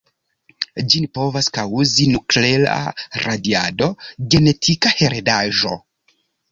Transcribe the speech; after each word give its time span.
Ĝin 0.93 1.05
povas 1.17 1.49
kaŭzi 1.59 2.07
nuklea 2.15 2.81
radiado, 3.27 3.93
genetika 4.35 4.99
heredaĵo. 5.03 5.81